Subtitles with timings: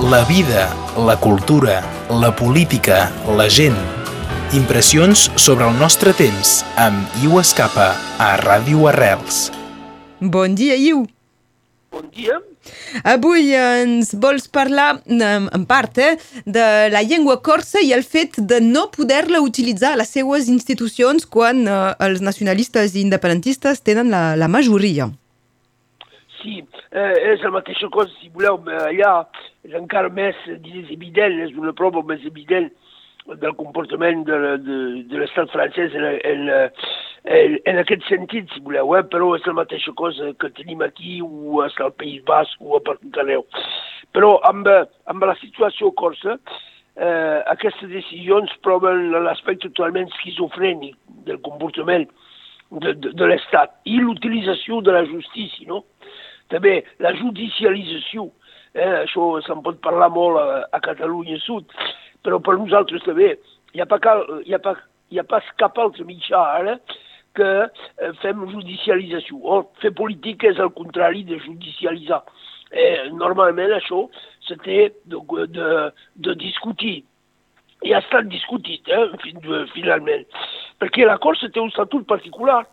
[0.00, 3.74] La vida, la cultura, la política, la gent.
[4.54, 7.88] Impressions sobre el nostre temps amb Iu Escapa
[8.22, 9.48] a Ràdio Arrels.
[10.20, 11.02] Bon dia, Iu.
[11.90, 12.38] Bon dia.
[13.02, 16.14] Avui ens vols parlar, en part, eh,
[16.46, 21.26] de la llengua corsa i el fet de no poder-la utilitzar a les seues institucions
[21.26, 25.10] quan eh, els nacionalistes i independentistes tenen la, la majoria.
[26.38, 26.62] Sí,
[26.94, 29.26] eh, és la mateixa cosa, si voleu, eh, allà
[29.66, 32.70] és encara més, digués, evident, és una prova més evident
[33.28, 34.78] del comportament de, de,
[35.10, 36.46] de l'estat francès en, en,
[37.28, 39.04] en, en aquest sentit, si voleu, eh?
[39.12, 42.82] però és la mateixa cosa que tenim aquí o és al País Basc o a
[42.84, 43.44] per tot arreu.
[44.16, 44.70] Però amb,
[45.10, 46.38] amb la situació corsa,
[46.96, 50.96] eh, aquestes decisions proven l'aspecte totalment esquizofrènic
[51.28, 52.08] del comportament
[52.70, 55.84] de, de, de l'Estat i l'utilització de la justícia, no?
[56.48, 58.30] També la judicialització,
[58.78, 61.66] eh, això se'n pot parlar molt a, a Catalunya Sud,
[62.24, 63.34] però per nosaltres també
[63.74, 64.80] hi ha, pas cal, hi ha, pas,
[65.12, 66.78] hi ha pas cap altre mitjà ara
[67.38, 69.38] que eh, fem judicialització.
[69.42, 72.22] O fer política és el contrari de judicialitzar.
[72.68, 74.06] Eh, normalment això
[74.64, 75.20] té de,
[75.52, 75.68] de,
[76.24, 77.02] de discutir
[77.86, 80.24] i ha estat discutit, eh, fin, de, finalment,
[80.82, 82.64] perquè la Corsa té un estatut particular,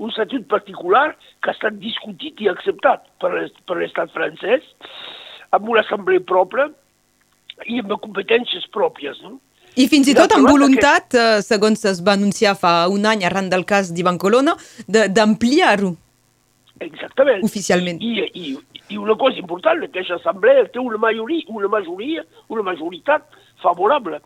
[0.00, 1.10] un estatut particular
[1.42, 3.32] que ha estat discutit i acceptat per,
[3.68, 4.64] per l'estat francès,
[5.52, 6.68] amb una assemblea pròpia
[7.68, 9.20] i amb competències pròpies.
[9.22, 9.38] No?
[9.76, 13.48] I fins i tot amb voluntat, eh, segons es va anunciar fa un any arran
[13.52, 14.56] del cas d'Ivan Colonna,
[14.88, 15.94] de- d'ampliar-ho
[16.80, 17.44] Exactament.
[17.44, 18.00] oficialment.
[18.02, 18.58] I, i,
[18.92, 23.24] I una cosa important, aquesta assemblea té una majoria, una majoria, una majoritat
[23.62, 24.18] favorable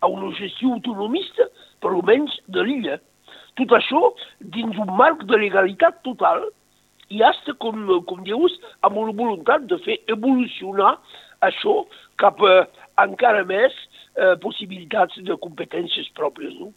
[0.00, 1.46] a una gestió autonomista,
[1.80, 2.98] per almenys de l'illa.
[3.58, 6.44] Tot això dins un marc de legalitat total
[7.12, 7.76] i hasta, com,
[8.08, 8.54] com dius,
[8.86, 10.94] amb una voluntat de fer evolucionar
[11.44, 11.82] això
[12.22, 12.62] cap a
[13.04, 13.74] encara més
[14.16, 16.54] eh, possibilitats de competències pròpies.
[16.60, 16.72] No?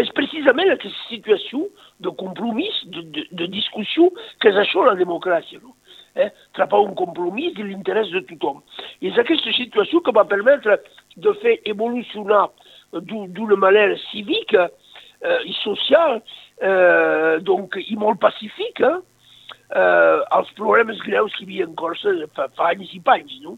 [0.00, 1.68] és precisament aquesta situació
[2.02, 4.08] de compromís, de, de, de discussió,
[4.42, 5.60] que és la democràcia.
[5.62, 5.76] No?
[6.18, 6.30] Eh?
[6.58, 8.58] Trapar un compromís de l'interès de tothom.
[9.00, 10.80] I és aquesta situació que va permetre
[11.14, 12.48] de fer evolucionar
[12.90, 16.18] d'u- d'una manera cívica eh, i social
[16.58, 19.02] eh, donc, i molt pacífica eh,
[19.72, 23.56] els problemes greus que hi havia en Corsa fa, fa anys i panys, no?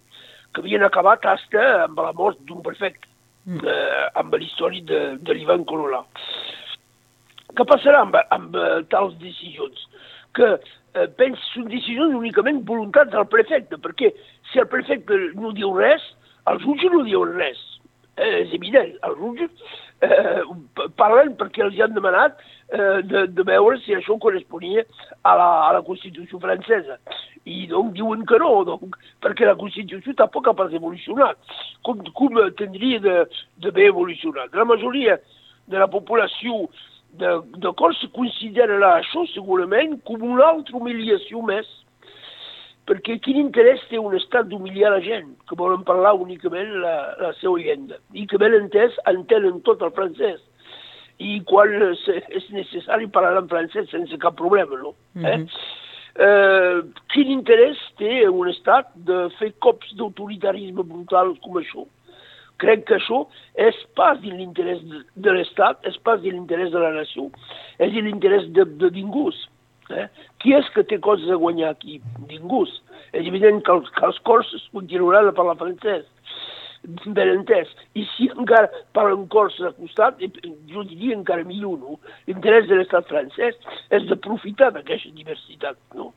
[0.56, 3.09] que havien acabat hasta amb la mort d'un prefecte,
[3.53, 6.00] eh, amb la història de, de l'Ivan Cololà.
[7.56, 9.84] Què passarà amb, amb eh, tals decisions?
[10.37, 14.15] Que eh, penso són decisions únicament voluntats del prefecte, perquè
[14.50, 16.05] si el prefecte no diu res,
[16.49, 17.61] els jutges no diuen res.
[18.16, 20.41] Eh, és evident, els jutges eh,
[20.97, 22.38] parlen perquè els han demanat
[22.72, 24.87] eh, de, de veure si això corresponia
[25.21, 26.97] a la, a la Constitució francesa.
[27.44, 31.37] I doncs diuen que no, donc, perquè la Constitució tampoc ha pas evolucionat,
[31.84, 34.56] com, com tindria d'haver evolucionat.
[34.56, 35.21] La majoria
[35.69, 36.65] de la població
[37.21, 41.69] de, de Corsa considera això segurament com una altra humiliació més,
[42.87, 47.33] perquè quin interès té un estat d'humiliar la gent, que volen parlar únicament la, la
[47.41, 50.39] seva llengua, i que ben entès entenen tot el francès,
[51.19, 54.95] i quan és, és necessari parlar en francès sense cap problema, no?
[55.25, 55.41] eh?
[56.17, 56.79] Eh,
[57.13, 61.85] quin interès té un estat de fer cops d'autoritarisme brutal com això?
[62.63, 63.19] Crec que això
[63.61, 67.27] és pas de l'interès de, de l'Estat, és pas de l'interès de la nació,
[67.77, 69.27] és de l'interès de, de ningú.
[69.91, 70.07] Eh?
[70.43, 72.01] Qui és que té coses a guanyar aquí?
[72.27, 72.65] Ningú.
[73.13, 76.07] És evident que els, que els corses continuaran a parlar francès,
[76.87, 77.71] ben entès.
[77.99, 80.31] I si encara parlen corses a costat, eh,
[80.71, 81.99] jo diria encara millor, no?
[82.27, 83.57] L'interès de l'estat francès
[83.91, 86.13] és d'aprofitar d'aquesta diversitat, no?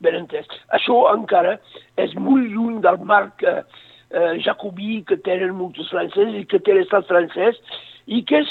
[0.00, 0.48] Ben entès.
[0.76, 1.58] Això encara
[2.00, 3.62] és molt lluny del marc eh,
[4.10, 7.60] eh, jacobí que tenen molts francesos i que té l'estat francès
[8.06, 8.50] i que és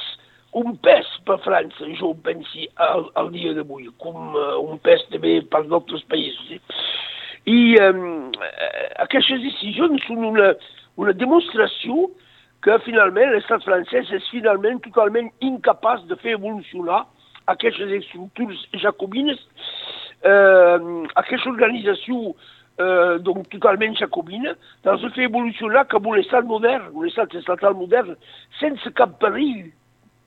[0.57, 5.39] un pes per França, jo pensi, al, al dia d'avui, com uh, un pes també
[5.51, 6.55] per d'altres països.
[6.57, 6.61] Eh?
[7.49, 8.31] I um,
[9.05, 10.53] aquestes decisions són una,
[10.97, 12.09] una demostració
[12.65, 17.05] que finalment l'estat francès és finalment totalment incapaç de fer evolucionar
[17.49, 19.39] aquestes estructures jacobines,
[20.27, 20.77] eh,
[21.21, 22.33] aquesta organització
[22.79, 27.33] eh, donc totalment jacobina, dans de fer evolucionar cap a un estat modern, un estat
[27.39, 28.19] estatal modern,
[28.59, 29.69] sense cap perill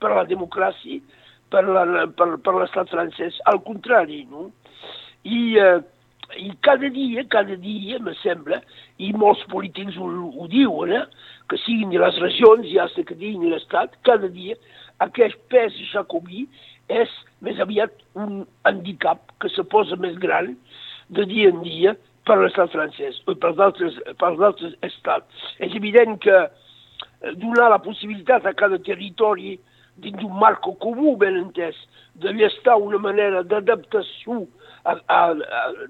[0.03, 0.99] per la democràcia,
[1.53, 3.39] per l'estat francès.
[3.49, 4.49] Al contrari, no?
[5.23, 5.79] I, eh,
[6.43, 8.59] i cada dia, cada dia, me sembla,
[8.99, 11.05] i molts polítics ho, ho diuen, eh,
[11.49, 14.57] que siguin de les regions i hasta que diguin l'estat, cada dia
[15.03, 16.47] aquest pes jacobí
[16.91, 17.11] és
[17.45, 20.53] més aviat un handicap que se posa més gran
[21.13, 21.95] de dia en dia
[22.27, 25.45] per l'estat francès, o per altres, per altres estats.
[25.59, 29.57] És evident que eh, donar la possibilitat a cada territori
[30.01, 31.77] dins d'un marc comú, ben entès,
[32.15, 34.45] de estar una manera d'adaptació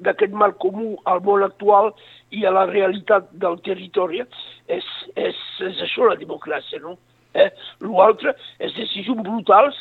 [0.06, 1.94] d'aquest marc comú al món actual
[2.32, 4.22] i a la realitat del territori,
[4.68, 4.86] és,
[5.16, 6.98] és, és això la democràcia, no?
[7.34, 7.50] Eh?
[7.82, 9.80] L'altre és decisions brutals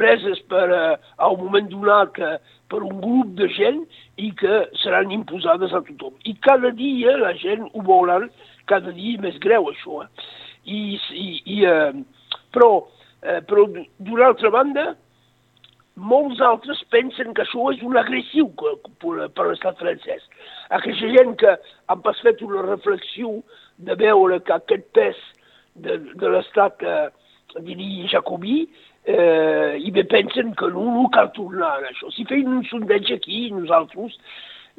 [0.00, 2.36] preses per, eh, a un moment donat eh,
[2.68, 3.82] per un grup de gent
[4.16, 6.14] i que seran imposades a tothom.
[6.24, 8.20] I cada dia la gent ho veurà
[8.70, 10.04] cada dia més greu, això.
[10.04, 10.08] Eh?
[10.64, 10.80] I,
[11.16, 11.92] i, i, eh,
[12.54, 12.70] però,
[13.22, 14.90] eh, però d'una altra banda,
[16.00, 18.76] molts altres pensen que això és un agressiu per,
[19.36, 20.22] per l'estat francès.
[20.72, 21.56] Aquesta gent que
[21.90, 23.40] han pas fet una reflexió
[23.76, 25.18] de veure que aquest pes
[25.74, 27.08] de, de l'estat, eh,
[27.66, 28.62] diria, jacobí,
[29.04, 32.10] eh, i bé pensen que no, no cal tornar a això.
[32.14, 34.16] Si feien un sondeig aquí, nosaltres,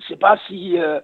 [0.07, 0.99] sé pas si, eh,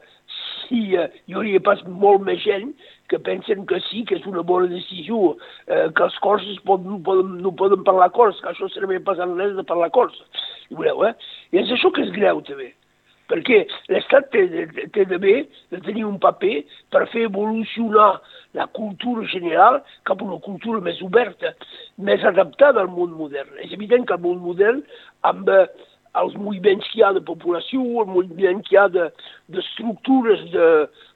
[0.65, 2.73] si eh, hi hauria pas molt més gent
[3.07, 5.37] que pensen que sí, que és una bona decisió,
[5.67, 9.21] eh, que els cors pot, no, poden, no poden parlar cors, que això serà pas
[9.23, 10.17] en res de parlar cors.
[10.69, 11.13] I veureu, eh?
[11.53, 12.73] I és això que és greu, també.
[13.27, 14.45] Perquè l'Estat té,
[14.95, 15.35] té de bé
[15.73, 16.61] de tenir un paper
[16.93, 18.21] per fer evolucionar
[18.55, 21.51] la cultura general cap a una cultura més oberta,
[21.97, 23.59] més adaptada al món modern.
[23.63, 24.79] És evident que el món modern,
[25.27, 25.67] amb, eh,
[26.21, 30.67] els moviments que hi ha de població, el moviment que hi ha d'estructures de,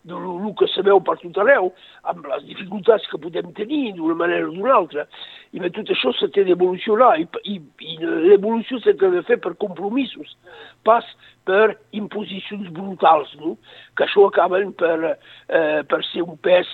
[0.05, 1.71] de, de el que sabeu per tot arreu,
[2.11, 5.07] amb les dificultats que podem tenir d'una manera o d'una altra.
[5.51, 10.35] I bé, tot això s'ha d'evolucionar i, i, i l'evolució s'ha de fer per compromisos,
[10.87, 11.07] pas
[11.47, 13.57] per imposicions brutals, no?
[13.97, 15.17] que això acaben per,
[15.49, 16.69] eh, per ser un pes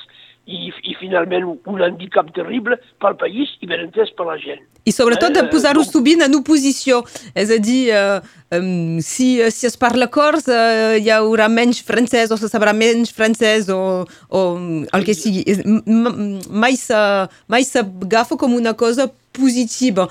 [0.48, 4.64] i, i finalment un handicap terrible pel país i ben entès per la gent.
[4.88, 7.02] I sobretot de posar-ho eh, sovint en oposició,
[7.36, 8.62] és a dir, eh,
[9.04, 13.68] si, si es parla cors eh, hi haurà menys francès o se sabrà menys francès
[13.74, 13.82] o,
[14.32, 14.46] o
[14.96, 15.44] el que sigui.
[16.56, 20.08] Mai s'agafa com una cosa positiva.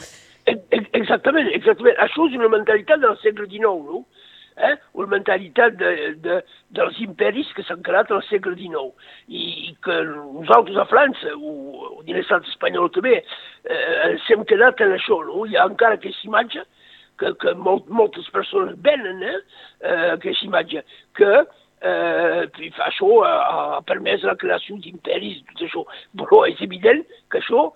[0.46, 1.96] Exactament, exactament.
[2.04, 4.04] Això és una mentalitat del segle XIX, no?
[4.56, 4.74] Eh?
[4.94, 5.92] una mentalitat de,
[6.24, 6.38] de,
[6.76, 8.92] dels imperis que s'han creat al segle XIX
[9.28, 11.52] i, que nosaltres a França o,
[11.90, 15.44] o a l'estat espanyol també eh, ens hem quedat en això, no?
[15.46, 16.64] Hi ha encara aquesta imatge
[17.20, 19.38] que, que molt, moltes persones venen, eh?
[19.80, 20.82] eh aquesta imatge,
[21.16, 21.32] que
[21.80, 23.34] eh, això ha,
[23.76, 25.84] ha permès la creació d'imperis, tot això.
[26.20, 27.68] Però és evident que això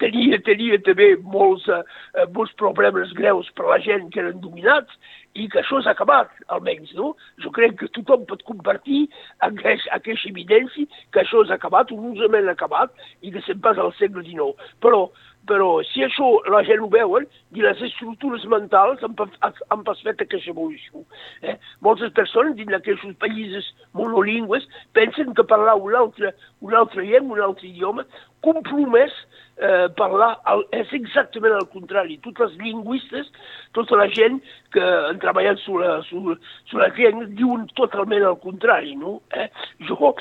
[0.00, 4.96] tenia, tenia també molts, eh, molts problemes greus per la gent que eren dominats
[5.34, 7.12] i que això s'ha acabat, almenys, no?
[7.42, 9.04] Jo crec que tothom pot compartir
[9.46, 14.22] aquest, aquesta evidència que això s'ha acabat, usament acabat, i que se'n passa al segle
[14.26, 14.54] XIX.
[14.84, 15.08] Però,
[15.48, 19.14] però si això la gent ho veuen, i les estructures mentals han,
[19.44, 21.04] han pas fet aquesta evolució.
[21.42, 21.56] Eh?
[21.84, 27.44] Moltes persones dins d'aquests països monolingües pensen que parlar un altre, un altre llengua, un
[27.48, 28.06] altre idioma,
[28.44, 29.14] compromès
[29.56, 32.18] eh, parlar el, és exactament el contrari.
[32.24, 33.30] Tots els lingüistes,
[33.76, 34.40] tota la gent
[34.74, 36.38] que han treballat sobre, sobre,
[36.70, 39.18] sobre la llengua diuen totalment el contrari, no?
[39.36, 39.48] Eh?
[39.88, 40.14] Jo,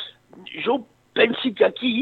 [0.66, 0.82] jo
[1.18, 1.94] pensi que aquí,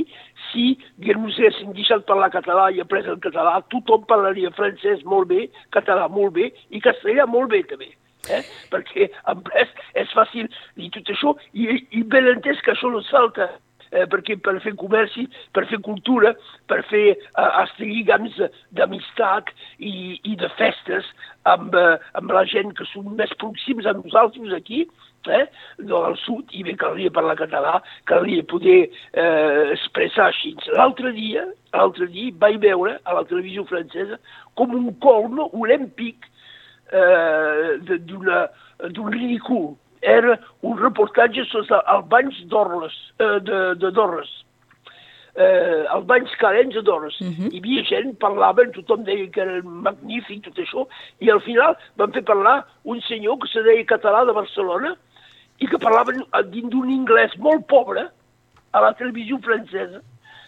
[0.49, 5.47] si ens haguessin deixat parlar català i après el català, tothom parlaria francès molt bé,
[5.75, 7.91] català molt bé i castellà molt bé també.
[8.29, 8.43] Eh?
[8.69, 10.45] perquè en pres és fàcil
[10.77, 11.63] dir tot això i,
[11.97, 13.47] i ben entès que això no salta
[13.91, 15.17] eh, perquè per fer comerç,
[15.55, 16.33] per fer cultura,
[16.71, 18.39] per fer eh, els lligams
[18.77, 21.07] d'amistat i, i de festes
[21.49, 24.85] amb, eh, amb la gent que són més pròxims a nosaltres aquí,
[25.29, 25.45] eh,
[25.77, 27.77] del sud, i bé, caldria parlar català,
[28.09, 30.55] caldria poder eh, expressar així.
[30.77, 31.45] L'altre dia,
[31.75, 34.19] l'altre dia vaig veure a la televisió francesa
[34.59, 36.27] com un colmo olímpic
[36.91, 39.71] eh, d'un ridícul
[40.01, 44.29] era un reportatge sobre els banys d'Orles, eh, de, de Dorres,
[45.35, 47.19] eh, els banys calents de Dorres.
[47.21, 47.33] Uh mhm.
[47.37, 47.53] -huh.
[47.53, 50.87] Hi havia gent, parlaven, tothom deia que era magnífic, tot això,
[51.19, 54.95] i al final van fer parlar un senyor que se deia català de Barcelona
[55.59, 56.11] i que parlava
[56.43, 58.09] dins d'un anglès molt pobre
[58.71, 60.01] a la televisió francesa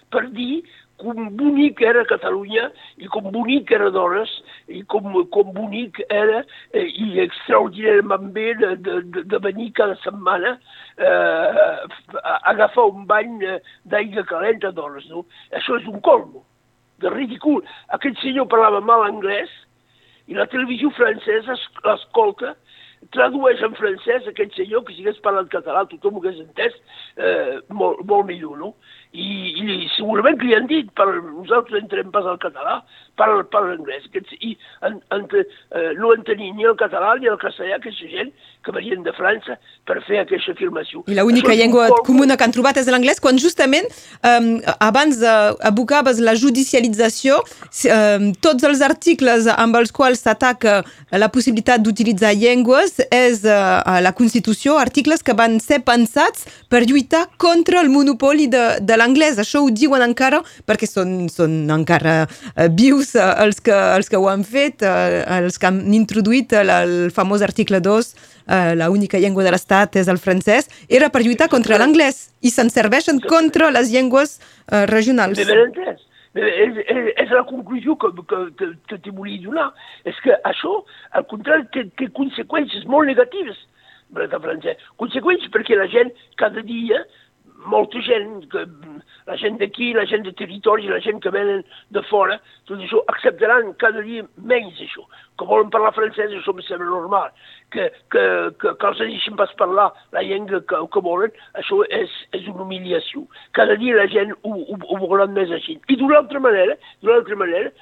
[0.09, 0.63] per dir
[1.01, 2.69] com bonic era Catalunya
[3.01, 4.31] i com bonic era Dores
[4.67, 10.55] i com, com bonic era eh, i extraordinàriament bé de, de, de venir cada setmana
[10.97, 11.83] eh,
[12.21, 13.39] a agafar un bany
[13.85, 15.09] d'aigua calenta a Dores.
[15.09, 15.25] No?
[15.51, 16.45] Això és un colmo,
[17.01, 17.63] de ridícul.
[17.97, 19.51] Aquest senyor parlava mal anglès
[20.29, 22.53] i la televisió francesa l'escolta
[23.11, 26.75] tradueix en francès aquest senyor que si hagués parlat català tothom ho hagués entès
[27.17, 28.73] eh, molt, molt millor, no?
[29.13, 29.29] I,
[29.61, 32.79] i segurament que li han dit, per, nosaltres entrem pas al català,
[33.19, 34.07] parla, parla anglès.
[34.41, 34.55] I
[34.87, 39.03] en, en, eh, no entenien ni el català ni el castellà, aquesta gent que venien
[39.03, 41.03] de França per fer aquesta afirmació.
[41.11, 42.05] I l'única llengua molt...
[42.07, 44.39] comuna que han trobat és l'anglès, quan justament eh,
[44.79, 45.35] abans eh,
[45.69, 47.37] abocaves la judicialització,
[47.85, 50.79] eh, tots els articles amb els quals s'ataca
[51.11, 56.85] la possibilitat d'utilitzar llengües és eh, a la Constitució, articles que van ser pensats per
[56.87, 59.39] lluitar contra el monopoli de, de l'anglès.
[59.41, 64.19] Això ho diuen encara perquè són, són encara uh, vius uh, els, que, els que
[64.19, 68.13] ho han fet, uh, els que han introduït uh, el famós article 2,
[68.47, 72.53] uh, la única llengua de l'Estat és el francès, era per lluitar contra l'anglès i
[72.53, 75.39] se'n serveixen contra les llengües uh, regionals.
[76.33, 79.67] És, és, és la conclusió que, que, que, que t'hi volia donar.
[80.09, 80.79] És que això,
[81.13, 83.59] al contrari, té, té conseqüències molt negatives
[84.13, 84.81] la francès.
[85.01, 87.01] Conseqüències perquè la gent cada dia
[87.69, 88.63] molta gent, que,
[89.27, 91.63] la gent d'aquí, la gent de territori, la gent que venen
[91.95, 92.39] de fora,
[92.69, 95.05] tot això acceptaran cada dia menys això.
[95.39, 97.31] Que volen parlar francès, això em sembla normal.
[97.73, 98.23] Que, que,
[98.61, 102.67] que, que els deixin pas parlar la llengua que, que volen, això és, és una
[102.67, 103.25] humiliació.
[103.57, 105.79] Cada dia la gent ho, ho, ho volen més així.
[105.89, 107.73] I d'una altra manera, d'una altra manera,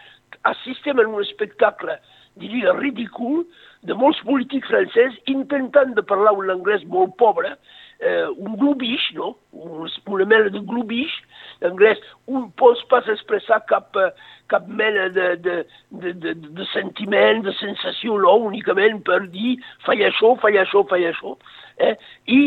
[0.48, 1.98] assistem a un espectacle,
[2.40, 3.44] diria, ridícul,
[3.88, 7.56] de molts polítics francesos intentant de parlar un anglès molt pobre,
[8.02, 9.38] eh, un globish, no?
[9.52, 11.14] una mena de globish,
[11.62, 14.10] anglès, un pot pas expressar cap, eh,
[14.50, 15.58] cap mena de, de,
[15.92, 18.34] de, de, de sentiment, de sensació, no?
[18.50, 21.36] únicament per dir faig això, faig això, faig això.
[21.78, 21.94] Eh?
[22.34, 22.42] I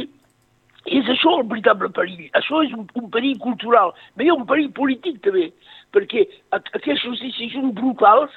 [0.99, 2.27] és això el veritable perill.
[2.37, 5.49] Això és un, un perill cultural, però hi ha un perill polític també,
[5.95, 6.27] perquè
[6.59, 8.35] aquestes decisions brutals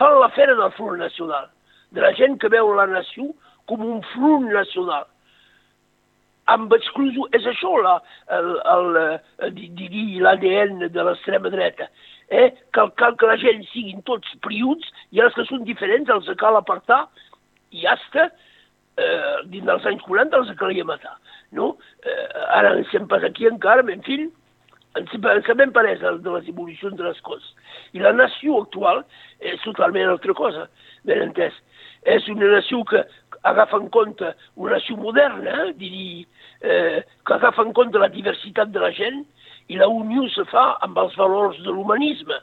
[0.00, 1.52] fan l'afera del front nacional,
[1.92, 3.28] de la gent que veu la nació
[3.68, 5.09] com un front nacional
[6.50, 7.72] amb exclusió, és això
[10.24, 11.86] l'ADN de l'extrema dreta,
[12.30, 12.50] eh?
[12.76, 16.58] cal, cal que la gent siguin tots priuts i els que són diferents els cal
[16.58, 17.02] apartar
[17.70, 21.16] i hasta eh, dins dels anys 40 els calia matar.
[21.56, 21.74] No?
[22.06, 24.20] Eh, ara en estem pas aquí encara, en fi,
[24.98, 27.50] ens sabem parès de les evolucions de les coses.
[27.94, 29.04] I la nació actual
[29.40, 30.66] és totalment altra cosa,
[31.06, 31.54] ben entès.
[32.02, 33.02] És una nació que
[33.42, 36.26] agafa en compte una nació moderna, eh, diria,
[36.60, 39.24] eh, que agafa en compte la diversitat de la gent
[39.68, 42.40] i la unió se fa amb els valors de l'humanisme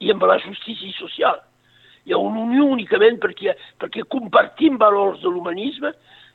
[0.00, 1.38] i amb la justícia social.
[2.06, 5.92] Hi ha una unió únicament perquè, perquè compartim valors de l'humanisme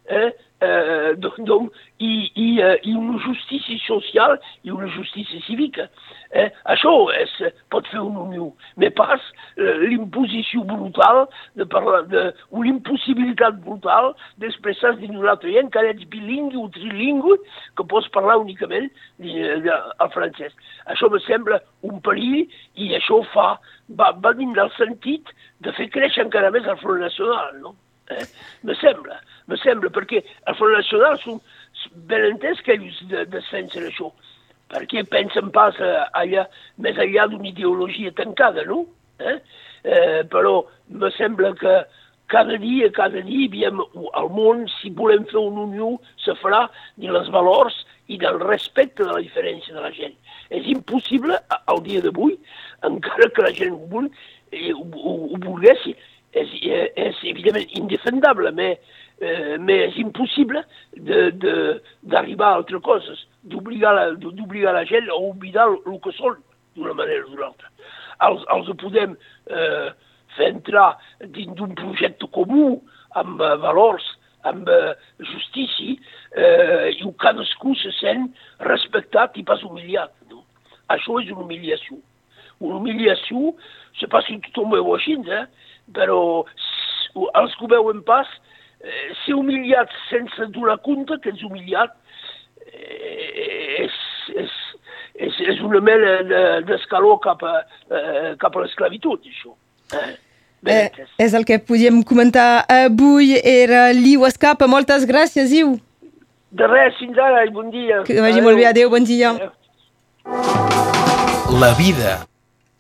[0.10, 0.32] eh,
[0.62, 5.88] eh, donc, i, i, eh, i una justícia social i una justícia cívica.
[6.32, 6.48] Eh?
[6.74, 7.34] Això és,
[7.74, 9.28] pot fer una unió, però pas
[9.58, 11.26] eh, l'imposició brutal
[11.60, 16.70] de parlar, de, una impossibilitat brutal d'expressar dins una altra gent que ets bilingüe o
[16.78, 17.38] trilingüe
[17.78, 18.90] que pots parlar únicament
[19.22, 20.56] el francès.
[20.94, 23.54] Això me sembla un perill i això fa,
[23.98, 25.30] va, va dins del sentit
[25.62, 27.76] de fer créixer encara més el Front Nacional, no?
[28.68, 29.20] Me sembla
[29.52, 31.40] me sembla, perquè el Front Nacional són
[32.10, 34.12] ben entès que ells de, defensen això,
[34.72, 35.78] perquè pensen pas
[36.20, 36.48] allà,
[36.82, 38.86] més enllà d'una ideologia tancada, no?
[39.20, 39.40] Eh?
[39.84, 40.62] Eh, però
[40.94, 41.82] me sembla que
[42.32, 43.82] cada dia, cada dia, diem,
[44.16, 46.68] al món, si volem fer una unió, se farà
[47.02, 50.16] de les valors i del respecte de la diferència de la gent.
[50.52, 52.38] És impossible, al dia d'avui,
[52.88, 54.16] encara que la gent ho, vulgui,
[54.56, 55.84] eh, ho, ho, ho volgués,
[56.34, 56.54] és,
[56.96, 58.76] és evidentment indefendable, però
[59.22, 60.64] eh, mais és impossible
[60.98, 64.08] d'arribar a altres coses, d'obligar la,
[64.78, 66.40] la gent a oblidar el que són
[66.76, 67.70] d'una manera o d'una altra.
[68.28, 69.16] Els, els podem
[69.50, 69.92] eh,
[70.38, 70.96] fer entrar
[71.36, 72.82] dins d'un projecte comú
[73.20, 74.06] amb eh, valors,
[74.50, 74.94] amb eh,
[75.34, 75.98] justícia,
[76.34, 78.32] eh, i cadascú se sent
[78.66, 80.14] respectat i pas humiliat.
[80.32, 80.46] No?
[80.90, 82.00] Això és una humiliació.
[82.62, 85.46] Una humiliació, no sé pas si tothom ho veu així, eh?
[85.96, 86.22] Però
[87.42, 88.28] els que ho veuen pas
[88.82, 91.94] eh, ser humiliat sense donar compte que ets humiliat
[92.66, 94.00] eh, és,
[94.44, 94.58] és,
[95.28, 96.18] és, és una mena
[96.68, 97.56] d'escaló de, cap a,
[97.92, 99.56] eh, cap a l'esclavitud, això.
[100.00, 100.12] Eh?
[100.62, 103.34] Eh, és el que podíem comentar avui.
[103.42, 104.68] Era Liu Escapa.
[104.70, 105.80] Moltes gràcies, Iu.
[106.52, 108.04] De res, fins ara i bon dia.
[108.06, 108.46] Que vagi adeu.
[108.46, 108.68] molt bé.
[108.70, 109.32] Adéu, bon dia.
[109.32, 109.50] Adeu.
[111.60, 112.28] La vida, la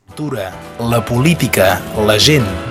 [0.07, 0.51] cultura,
[0.91, 2.70] la política, la gent